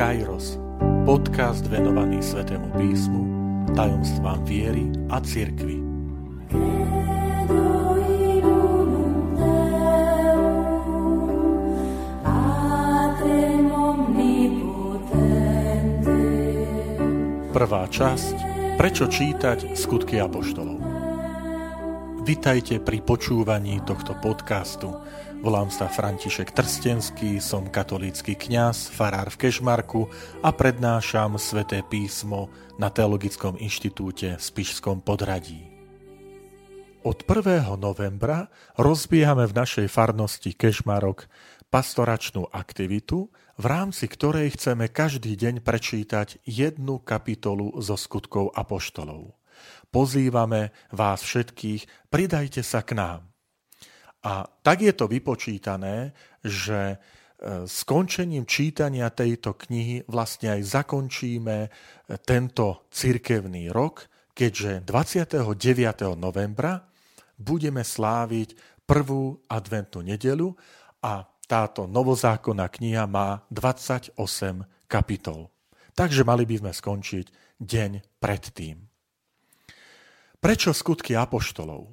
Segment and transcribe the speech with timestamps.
[0.00, 0.56] Kairos,
[1.04, 3.20] podcast venovaný Svetému písmu,
[3.76, 5.76] tajomstvám viery a cirkvi.
[17.52, 18.36] Prvá časť
[18.80, 20.79] Prečo čítať skutky apoštolov?
[22.30, 24.86] Vitajte pri počúvaní tohto podcastu.
[25.42, 30.06] Volám sa František Trstenský, som katolícky kňaz, farár v Kešmarku
[30.38, 32.46] a prednášam sväté písmo
[32.78, 35.74] na Teologickom inštitúte v Spišskom podradí.
[37.02, 37.66] Od 1.
[37.74, 38.46] novembra
[38.78, 41.26] rozbiehame v našej farnosti Kešmarok
[41.66, 43.26] pastoračnú aktivitu,
[43.58, 49.39] v rámci ktorej chceme každý deň prečítať jednu kapitolu zo skutkov apoštolov.
[49.90, 53.30] Pozývame vás všetkých, pridajte sa k nám.
[54.22, 56.96] A tak je to vypočítané, že e,
[57.66, 61.68] skončením čítania tejto knihy vlastne aj zakončíme e,
[62.22, 64.06] tento cirkevný rok,
[64.36, 65.42] keďže 29.
[66.20, 66.86] novembra
[67.40, 70.52] budeme sláviť prvú adventnú nedelu
[71.00, 74.14] a táto novozákonná kniha má 28
[74.86, 75.50] kapitol.
[75.96, 77.26] Takže mali by sme skončiť
[77.58, 78.89] deň predtým.
[80.40, 81.92] Prečo skutky apoštolov?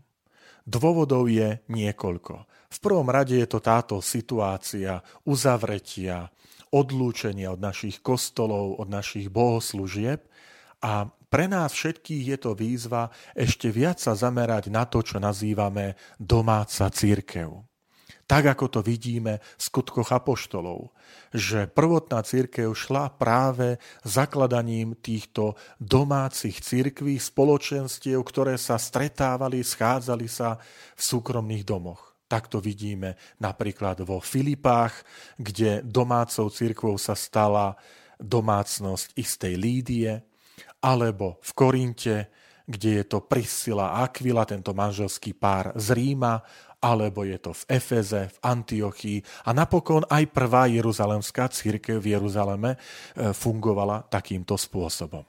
[0.63, 2.35] Dôvodov je niekoľko.
[2.47, 6.31] V prvom rade je to táto situácia uzavretia,
[6.71, 10.23] odlúčenia od našich kostolov, od našich bohoslúžieb
[10.83, 15.99] a pre nás všetkých je to výzva ešte viac sa zamerať na to, čo nazývame
[16.15, 17.67] domáca církev
[18.27, 20.91] tak ako to vidíme v skutkoch apoštolov,
[21.31, 30.59] že prvotná církev šla práve zakladaním týchto domácich církví, spoločenstiev, ktoré sa stretávali, schádzali sa
[30.93, 32.19] v súkromných domoch.
[32.27, 35.07] Tak to vidíme napríklad vo Filipách,
[35.39, 37.79] kde domácou církvou sa stala
[38.19, 40.11] domácnosť istej Lídie,
[40.83, 42.17] alebo v Korinte,
[42.67, 46.43] kde je to Priscila a Aquila, tento manželský pár z Ríma,
[46.83, 52.75] alebo je to v Efeze, v Antiochii a napokon aj prvá jeruzalemská církev v Jeruzaleme
[52.75, 55.25] e, fungovala takýmto spôsobom.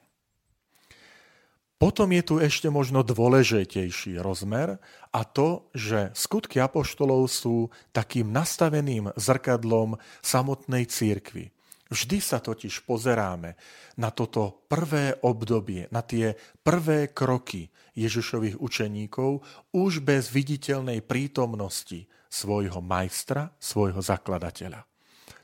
[1.78, 4.82] Potom je tu ešte možno dôležitejší rozmer
[5.14, 11.54] a to, že skutky apoštolov sú takým nastaveným zrkadlom samotnej církvy.
[11.88, 13.56] Vždy sa totiž pozeráme
[13.96, 19.40] na toto prvé obdobie, na tie prvé kroky Ježišových učeníkov
[19.72, 24.84] už bez viditeľnej prítomnosti svojho majstra, svojho zakladateľa.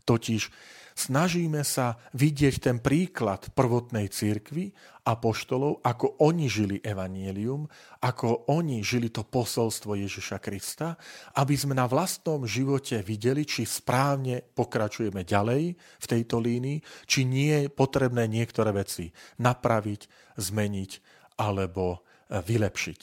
[0.05, 0.53] Totiž
[0.94, 4.71] snažíme sa vidieť ten príklad prvotnej církvy
[5.05, 7.69] a poštolov, ako oni žili evanielium,
[8.00, 10.97] ako oni žili to posolstvo Ježiša Krista,
[11.37, 17.69] aby sme na vlastnom živote videli, či správne pokračujeme ďalej v tejto línii, či nie
[17.69, 19.12] je potrebné niektoré veci
[19.43, 20.91] napraviť, zmeniť
[21.37, 21.99] alebo e,
[22.41, 23.00] vylepšiť.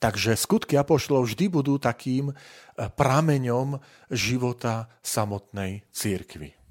[0.00, 2.34] Takže skutky apoštolov vždy budú takým e,
[2.76, 3.76] prameňom
[4.08, 6.63] života samotnej církvy.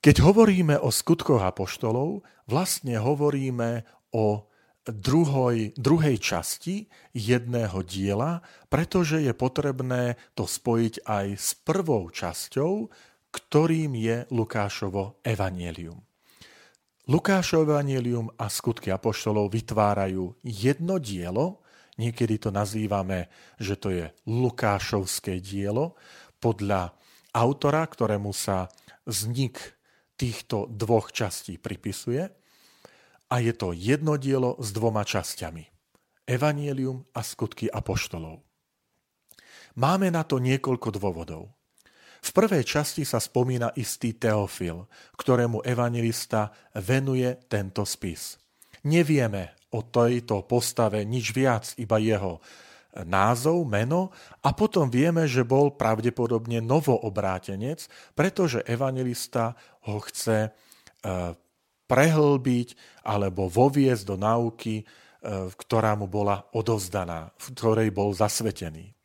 [0.00, 3.84] Keď hovoríme o skutkoch apoštolov, vlastne hovoríme
[4.16, 4.48] o
[4.88, 8.40] druhoj, druhej časti jedného diela,
[8.72, 12.88] pretože je potrebné to spojiť aj s prvou časťou,
[13.28, 16.00] ktorým je Lukášovo evanielium.
[17.04, 21.60] Lukášovo evanielium a skutky apoštolov vytvárajú jedno dielo,
[22.00, 23.28] niekedy to nazývame,
[23.60, 25.92] že to je Lukášovské dielo,
[26.40, 26.96] podľa
[27.36, 28.72] autora, ktorému sa
[29.04, 29.79] vznik
[30.20, 32.28] týchto dvoch častí pripisuje
[33.32, 35.64] a je to jedno dielo s dvoma časťami.
[36.28, 38.44] Evangelium a skutky apoštolov.
[39.80, 41.56] Máme na to niekoľko dôvodov.
[42.20, 44.84] V prvej časti sa spomína istý Teofil,
[45.16, 48.36] ktorému evangelista venuje tento spis.
[48.84, 52.44] Nevieme o tejto postave nič viac, iba jeho
[53.06, 54.10] názov, meno
[54.42, 57.86] a potom vieme, že bol pravdepodobne novoobrátenec,
[58.18, 59.54] pretože evangelista
[59.86, 60.50] ho chce e,
[61.86, 62.68] prehlbiť
[63.06, 64.84] alebo voviesť do náuky, e,
[65.54, 68.99] ktorá mu bola odozdaná, v ktorej bol zasvetený.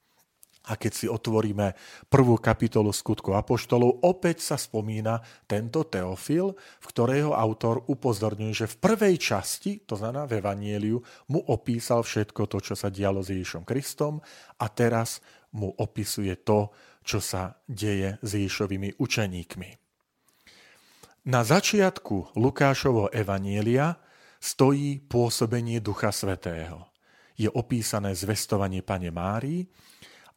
[0.65, 1.77] A keď si otvoríme
[2.09, 8.79] prvú kapitolu skutku Apoštolov, opäť sa spomína tento Teofil, v ktorého autor upozorňuje, že v
[8.81, 10.97] prvej časti, to znamená v Evanieliu,
[11.29, 14.17] mu opísal všetko to, čo sa dialo s Ježišom Kristom
[14.57, 15.21] a teraz
[15.53, 16.73] mu opisuje to,
[17.05, 19.69] čo sa deje s Ježišovými učeníkmi.
[21.25, 23.97] Na začiatku Lukášovho Evanielia
[24.37, 26.85] stojí pôsobenie Ducha Svetého.
[27.33, 29.65] Je opísané zvestovanie Pane Márii,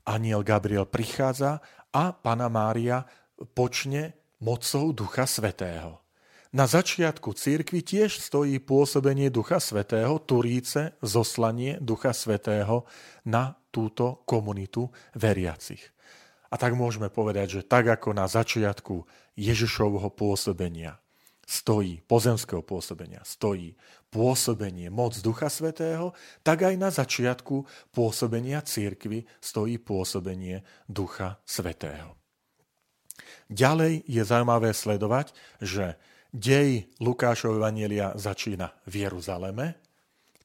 [0.08, 1.60] aniel Gabriel prichádza
[1.92, 3.04] a Pana Mária
[3.52, 6.00] počne mocou Ducha Svetého.
[6.48, 12.88] Na začiatku církvy tiež stojí pôsobenie Ducha Svetého, turíce, zoslanie Ducha Svetého
[13.28, 15.92] na túto komunitu veriacich.
[16.48, 19.04] A tak môžeme povedať, že tak ako na začiatku
[19.36, 20.96] Ježišovho pôsobenia
[21.48, 23.72] stojí, pozemského pôsobenia, stojí
[24.12, 26.12] pôsobenie moc Ducha Svetého,
[26.44, 32.12] tak aj na začiatku pôsobenia církvy stojí pôsobenie Ducha Svetého.
[33.48, 35.32] Ďalej je zaujímavé sledovať,
[35.64, 35.96] že
[36.28, 39.80] Dej Lukášov Evanielia začína v Jeruzaleme.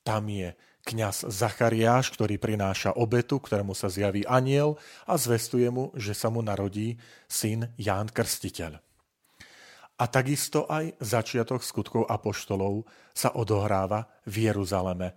[0.08, 0.56] Tam je
[0.88, 6.40] kňaz Zachariáš, ktorý prináša obetu, ktorému sa zjaví aniel a zvestuje mu, že sa mu
[6.40, 6.96] narodí
[7.28, 8.93] syn Ján Krstiteľ.
[10.02, 15.14] A takisto aj začiatok skutkov apoštolov sa odohráva v Jeruzaleme.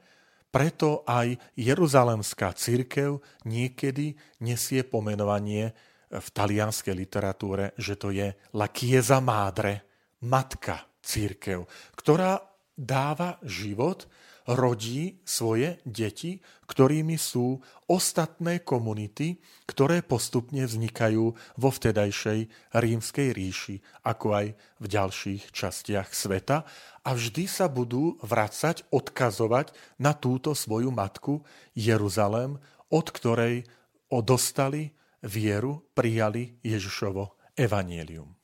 [0.52, 5.72] Preto aj Jeruzalemská církev niekedy nesie pomenovanie
[6.12, 9.84] v talianskej literatúre, že to je La Chiesa Madre,
[10.24, 11.66] matka církev,
[11.98, 12.40] ktorá
[12.76, 14.06] dáva život,
[14.46, 16.38] rodí svoje deti,
[16.70, 17.58] ktorými sú
[17.90, 24.46] ostatné komunity, ktoré postupne vznikajú vo vtedajšej rímskej ríši, ako aj
[24.78, 26.62] v ďalších častiach sveta
[27.02, 31.42] a vždy sa budú vracať, odkazovať na túto svoju matku
[31.74, 32.58] Jeruzalém,
[32.90, 33.66] od ktorej
[34.22, 34.94] dostali
[35.26, 38.35] vieru, prijali Ježišovo evanielium.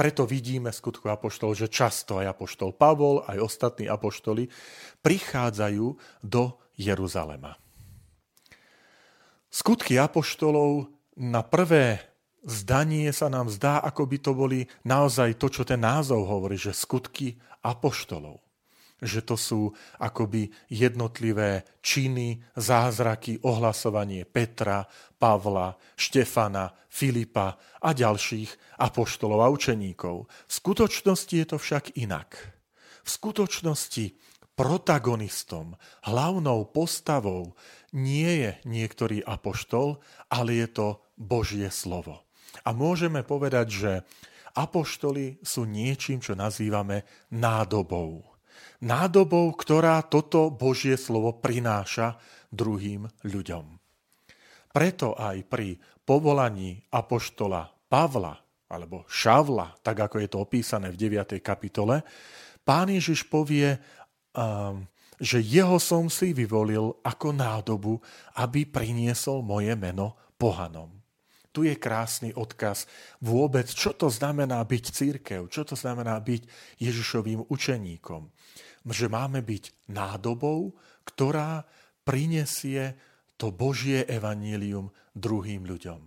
[0.00, 4.48] Preto vidíme skutku apoštol, že často aj apoštol Pavol, aj ostatní apoštoli
[5.04, 5.86] prichádzajú
[6.24, 7.60] do Jeruzalema.
[9.52, 10.88] Skutky apoštolov
[11.20, 12.00] na prvé
[12.40, 16.72] zdanie sa nám zdá, ako by to boli naozaj to, čo ten názov hovorí, že
[16.72, 18.40] skutky apoštolov
[19.00, 24.84] že to sú akoby jednotlivé činy, zázraky, ohlasovanie Petra,
[25.18, 30.28] Pavla, Štefana, Filipa a ďalších apoštolov a učeníkov.
[30.28, 32.36] V skutočnosti je to však inak.
[33.04, 34.16] V skutočnosti
[34.60, 35.72] protagonistom,
[36.04, 37.56] hlavnou postavou
[37.96, 40.86] nie je niektorý apoštol, ale je to
[41.16, 42.28] Božie slovo.
[42.66, 43.92] A môžeme povedať, že
[44.52, 48.29] apoštoli sú niečím, čo nazývame nádobou
[48.82, 52.16] nádobou, ktorá toto Božie slovo prináša
[52.50, 53.64] druhým ľuďom.
[54.70, 58.38] Preto aj pri povolaní apoštola Pavla
[58.70, 61.42] alebo Šavla, tak ako je to opísané v 9.
[61.42, 62.06] kapitole,
[62.62, 63.74] pán Ježiš povie,
[64.30, 64.86] um,
[65.18, 67.98] že jeho som si vyvolil ako nádobu,
[68.38, 70.99] aby priniesol moje meno pohanom.
[71.50, 72.86] Tu je krásny odkaz
[73.18, 76.46] vôbec, čo to znamená byť církev, čo to znamená byť
[76.78, 78.22] Ježišovým učeníkom
[78.88, 80.72] že máme byť nádobou,
[81.04, 81.68] ktorá
[82.00, 82.96] prinesie
[83.36, 86.00] to Božie evanílium druhým ľuďom.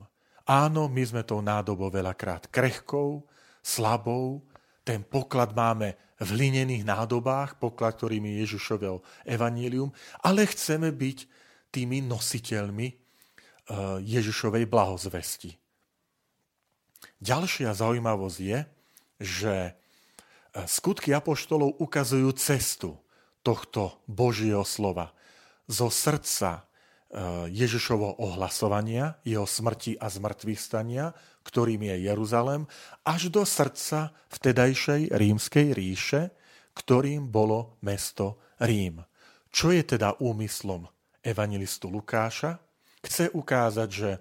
[0.50, 3.24] Áno, my sme tou nádobou veľakrát krehkou,
[3.64, 4.44] slabou,
[4.84, 11.18] ten poklad máme v hlinených nádobách, poklad, ktorým je Ježišovel evanílium, ale chceme byť
[11.72, 13.03] tými nositeľmi
[14.04, 15.56] Ježišovej blahozvesti.
[17.24, 18.60] Ďalšia zaujímavosť je,
[19.24, 19.56] že
[20.54, 23.02] Skutky apoštolov ukazujú cestu
[23.42, 25.18] tohto Božieho slova.
[25.66, 26.62] Zo srdca e,
[27.50, 31.10] Ježišovo ohlasovania, jeho smrti a zmrtvých stania,
[31.42, 32.70] ktorým je Jeruzalem,
[33.02, 36.30] až do srdca vtedajšej rímskej ríše,
[36.78, 39.02] ktorým bolo mesto Rím.
[39.50, 40.86] Čo je teda úmyslom
[41.26, 42.62] evangelistu Lukáša?
[43.04, 44.12] Chce ukázať, že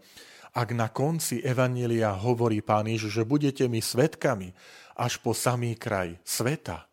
[0.53, 4.53] ak na konci evanília hovorí pán Ježiš, že budete mi svetkami,
[4.99, 6.85] až po samý kraj sveta,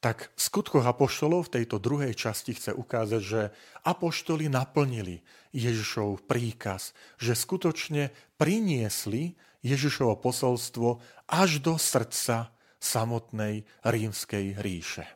[0.00, 3.42] tak v skutkoch apoštolov v tejto druhej časti chce ukázať, že
[3.88, 5.24] apoštoli naplnili
[5.56, 9.32] Ježišov príkaz, že skutočne priniesli
[9.64, 12.52] Ježišovo posolstvo až do srdca
[12.84, 15.08] samotnej rímskej ríše.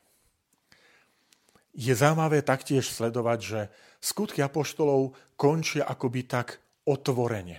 [1.76, 3.60] Je zaujímavé taktiež sledovať, že
[4.00, 7.58] skutky apoštolov končia akoby tak otvorene.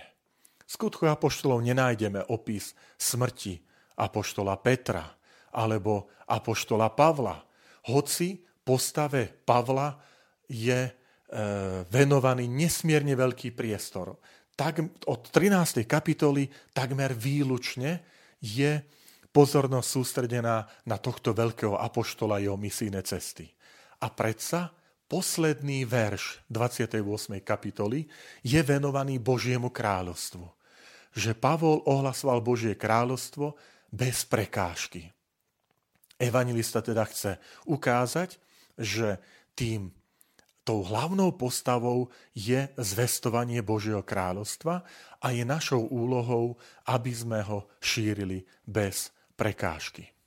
[0.66, 3.58] V skutku apoštolov nenájdeme opis smrti
[3.98, 5.04] apoštola Petra
[5.54, 7.36] alebo apoštola Pavla.
[7.90, 9.98] Hoci postave Pavla
[10.46, 10.92] je e,
[11.90, 14.14] venovaný nesmierne veľký priestor.
[14.54, 15.88] Tak, od 13.
[15.88, 18.04] kapitoly takmer výlučne
[18.38, 18.82] je
[19.30, 23.46] pozornosť sústredená na tohto veľkého apoštola jeho misijné cesty.
[24.02, 24.70] A predsa
[25.10, 27.02] posledný verš 28.
[27.42, 28.06] kapitoly
[28.46, 30.46] je venovaný Božiemu kráľovstvu.
[31.10, 33.58] Že Pavol ohlasoval Božie kráľovstvo
[33.90, 35.10] bez prekážky.
[36.14, 38.38] Evangelista teda chce ukázať,
[38.78, 39.18] že
[39.58, 39.90] tým
[40.62, 44.86] tou hlavnou postavou je zvestovanie Božieho kráľovstva
[45.18, 46.54] a je našou úlohou,
[46.86, 50.19] aby sme ho šírili bez prekážky.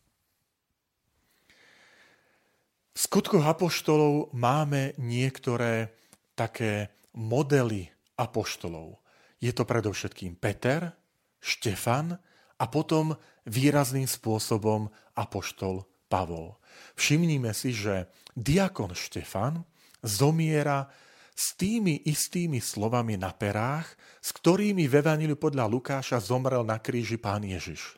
[2.94, 5.90] V skutkoch apoštolov máme niektoré
[6.38, 7.90] také modely
[8.22, 9.02] apoštolov.
[9.42, 10.94] Je to predovšetkým Peter,
[11.42, 12.14] Štefan
[12.62, 13.18] a potom
[13.50, 16.62] výrazným spôsobom apoštol Pavol.
[16.94, 19.66] Všimnime si, že diakon Štefan
[20.06, 20.86] zomiera
[21.34, 23.90] s tými istými slovami na perách,
[24.22, 27.98] s ktorými v Evangeliu podľa Lukáša zomrel na kríži pán Ježiš.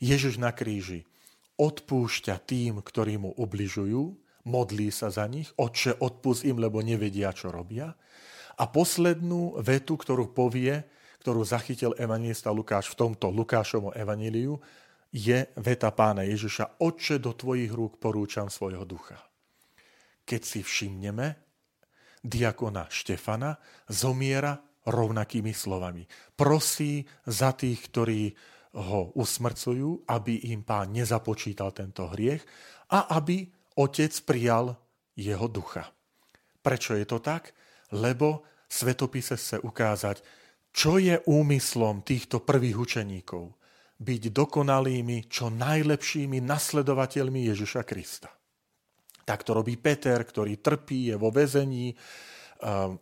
[0.00, 1.04] Ježiš na kríži
[1.58, 4.02] odpúšťa tým, ktorí mu ubližujú,
[4.44, 7.94] modlí sa za nich, Otče, odpust im, lebo nevedia, čo robia.
[8.54, 10.84] A poslednú vetu, ktorú povie,
[11.24, 14.60] ktorú zachytil evangelista Lukáš v tomto Lukášovom evaníliu,
[15.14, 19.22] je veta pána Ježiša, Otče, do tvojich rúk porúčam svojho ducha.
[20.26, 21.38] Keď si všimneme,
[22.24, 23.56] diakona Štefana
[23.86, 26.04] zomiera rovnakými slovami.
[26.36, 28.34] Prosí za tých, ktorí
[28.74, 32.42] ho usmrcujú, aby im pán nezapočítal tento hriech
[32.90, 33.46] a aby
[33.78, 34.74] otec prijal
[35.14, 35.86] jeho ducha.
[36.58, 37.54] Prečo je to tak?
[37.94, 40.16] Lebo svetopise chce ukázať,
[40.74, 43.54] čo je úmyslom týchto prvých učeníkov.
[43.94, 48.26] Byť dokonalými, čo najlepšími nasledovateľmi Ježiša Krista.
[49.22, 51.94] Tak to robí Peter, ktorý trpí, je vo väzení,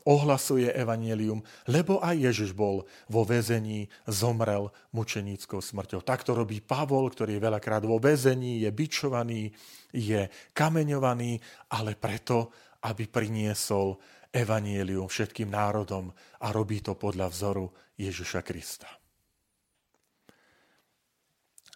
[0.03, 1.39] ohlasuje evanelium,
[1.71, 6.03] lebo aj Ježiš bol vo väzení, zomrel mučeníckou smrťou.
[6.03, 9.55] Tak to robí Pavol, ktorý je veľakrát vo väzení, je bičovaný,
[9.95, 11.39] je kameňovaný,
[11.79, 12.51] ale preto,
[12.83, 14.03] aby priniesol
[14.35, 16.11] evanielium všetkým národom
[16.43, 18.91] a robí to podľa vzoru Ježiša Krista.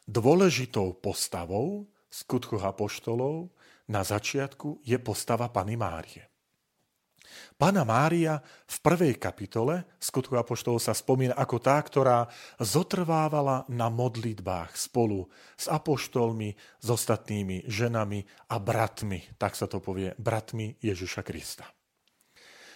[0.06, 3.50] Dôležitou postavou skutkoch apoštolov
[3.90, 6.35] na začiatku je postava Pany Márie.
[7.56, 8.36] Pána Mária
[8.68, 12.28] v prvej kapitole skutku Apoštolov sa spomína ako tá, ktorá
[12.60, 20.12] zotrvávala na modlitbách spolu s apoštolmi, s ostatnými ženami a bratmi, tak sa to povie,
[20.20, 21.64] bratmi Ježiša Krista.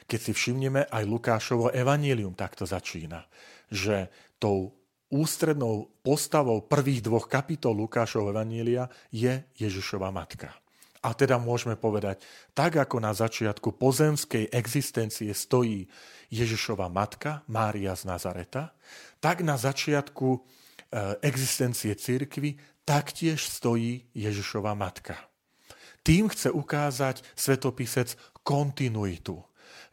[0.08, 3.28] Keď si všimneme, aj Lukášovo evanílium takto začína,
[3.68, 4.08] že
[4.40, 4.80] tou
[5.12, 10.56] ústrednou postavou prvých dvoch kapitol Lukášovho evanília je Ježišova matka.
[11.00, 12.20] A teda môžeme povedať,
[12.52, 15.88] tak ako na začiatku pozemskej existencie stojí
[16.28, 18.76] Ježišova matka, Mária z Nazareta,
[19.16, 20.38] tak na začiatku e,
[21.24, 25.16] existencie cirkvy taktiež stojí Ježišova matka.
[26.04, 29.40] Tým chce ukázať svetopisec kontinuitu,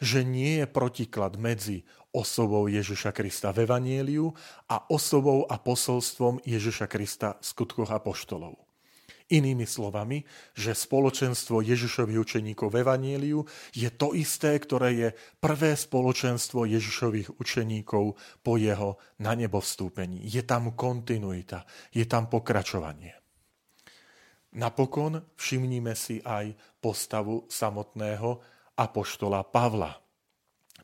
[0.04, 4.36] že nie je protiklad medzi osobou Ježiša Krista v Evanieliu
[4.68, 8.67] a osobou a posolstvom Ježiša Krista v skutkoch apoštolov.
[9.28, 10.24] Inými slovami,
[10.56, 13.44] že spoločenstvo Ježišových učeníkov v Evanieliu
[13.76, 15.10] je to isté, ktoré je
[15.44, 20.24] prvé spoločenstvo Ježišových učeníkov po jeho na nebo vstúpení.
[20.24, 23.20] Je tam kontinuita, je tam pokračovanie.
[24.56, 28.40] Napokon všimníme si aj postavu samotného
[28.80, 29.92] apoštola Pavla.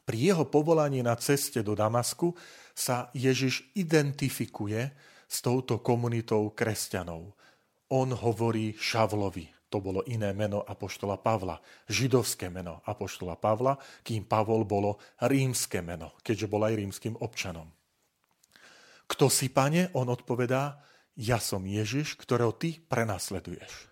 [0.03, 2.35] Pri jeho povolaní na ceste do Damasku
[2.75, 4.91] sa Ježiš identifikuje
[5.31, 7.31] s touto komunitou kresťanov–
[7.93, 9.69] on hovorí Šavlovi.
[9.69, 16.13] To bolo iné meno Apoštola Pavla, židovské meno Apoštola Pavla, kým Pavol bolo rímske meno,
[16.25, 17.69] keďže bol aj rímským občanom.
[19.09, 19.93] Kto si, pane?
[19.97, 20.81] On odpovedá,
[21.17, 23.89] ja som Ježiš, ktorého ty prenasleduješ.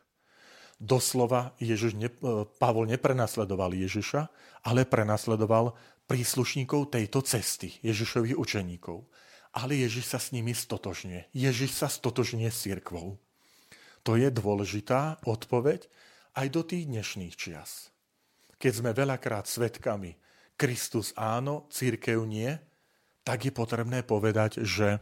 [0.82, 2.10] Doslova Ježiš ne,
[2.58, 4.34] Pavol neprenasledoval Ježiša,
[4.66, 5.78] ale prenasledoval
[6.10, 9.06] príslušníkov tejto cesty, Ježišových učeníkov.
[9.54, 11.34] Ale Ježiš sa s nimi stotožňuje.
[11.38, 13.22] Ježiš sa stotožňuje s církvou.
[14.04, 15.86] To je dôležitá odpoveď
[16.38, 17.94] aj do tých dnešných čias.
[18.58, 20.18] Keď sme veľakrát svetkami
[20.58, 22.54] Kristus áno, církev nie,
[23.26, 25.02] tak je potrebné povedať, že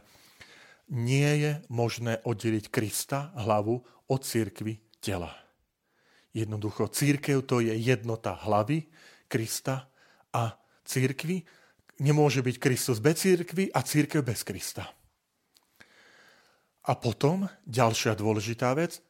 [0.90, 3.80] nie je možné oddeliť Krista, hlavu,
[4.10, 5.30] od církvy tela.
[6.34, 8.90] Jednoducho, církev to je jednota hlavy
[9.30, 9.86] Krista
[10.34, 11.46] a církvy.
[12.02, 14.88] Nemôže byť Kristus bez církvy a církev bez Krista.
[16.88, 19.04] A potom ďalšia dôležitá vec,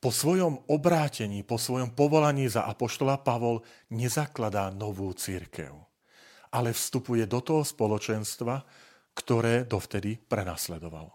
[0.00, 3.60] po svojom obrátení, po svojom povolaní za apoštola Pavol
[3.92, 5.76] nezakladá novú církev,
[6.56, 8.64] ale vstupuje do toho spoločenstva,
[9.12, 11.12] ktoré dovtedy prenasledoval.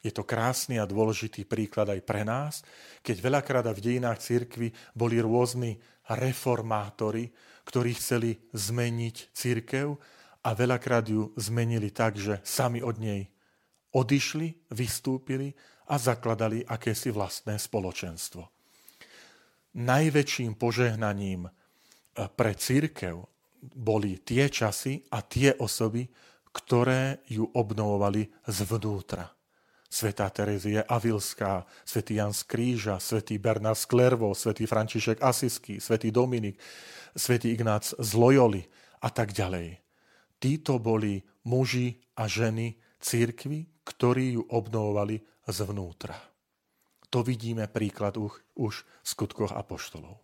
[0.00, 2.64] Je to krásny a dôležitý príklad aj pre nás,
[3.04, 5.76] keď veľakrát v dejinách církvy boli rôzni
[6.10, 7.30] reformátori,
[7.68, 9.94] ktorí chceli zmeniť církev
[10.42, 13.28] a veľakrát ju zmenili tak, že sami od nej
[13.94, 15.54] odišli, vystúpili
[15.90, 18.46] a zakladali akési vlastné spoločenstvo.
[19.74, 21.52] Najväčším požehnaním eh,
[22.30, 23.26] pre církev
[23.60, 26.08] boli tie časy a tie osoby,
[26.50, 29.30] ktoré ju obnovovali zvnútra.
[29.90, 36.14] Svetá Terezie Avilská, svätý Jan z Kríža, svätý Bernard z Klervo, svätý František Asisky, svätý
[36.14, 36.62] Dominik,
[37.18, 38.62] svätý Ignác z Loyoli
[39.02, 39.82] a tak ďalej.
[40.38, 45.18] Títo boli muži a ženy církvy, ktorí ju obnovovali
[45.50, 46.14] zvnútra.
[47.10, 50.22] To vidíme príklad už, v skutkoch apoštolov.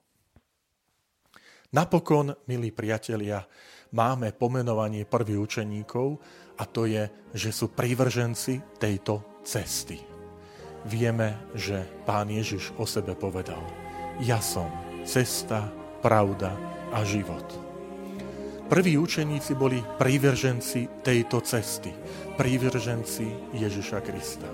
[1.74, 3.42] Napokon, milí priatelia,
[3.90, 6.08] máme pomenovanie prvých učeníkov
[6.56, 9.98] a to je, že sú prívrženci tejto cesty.
[10.86, 13.60] Vieme, že pán Ježiš o sebe povedal,
[14.22, 14.70] ja som
[15.02, 15.66] cesta,
[16.06, 16.54] pravda
[16.94, 17.65] a život.
[18.66, 21.94] Prví učeníci boli prívrženci tejto cesty,
[22.34, 24.50] prívrženci Ježiša Krista.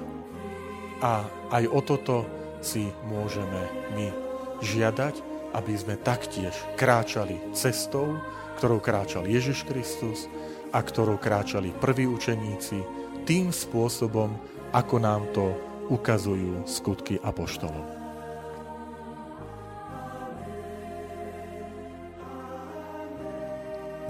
[1.01, 2.29] A aj o toto
[2.61, 4.13] si môžeme my
[4.61, 5.15] žiadať,
[5.57, 8.21] aby sme taktiež kráčali cestou,
[8.61, 10.29] ktorou kráčal Ježiš Kristus
[10.77, 12.85] a ktorou kráčali prví učeníci
[13.25, 14.37] tým spôsobom,
[14.77, 15.57] ako nám to
[15.89, 18.02] ukazujú skutky apoštolov.